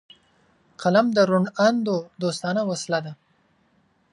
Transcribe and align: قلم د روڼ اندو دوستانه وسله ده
قلم 0.81 1.07
د 1.13 1.17
روڼ 1.29 1.43
اندو 1.67 1.97
دوستانه 2.21 2.61
وسله 2.69 2.99
ده 3.05 3.13